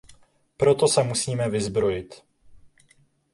Proto 0.57 0.87
se 0.87 1.03
musíme 1.03 1.49
vyzbrojit. 1.49 2.23